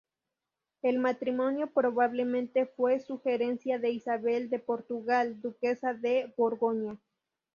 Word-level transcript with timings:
El 0.81 0.97
matrimonio 0.97 1.67
probablemente 1.71 2.65
fue 2.65 2.99
sugerencia 3.01 3.77
de 3.77 3.91
Isabel 3.91 4.49
de 4.49 4.57
Portugal, 4.57 5.39
duquesa 5.39 5.93
de 5.93 6.33
Borgoña. 6.35 6.97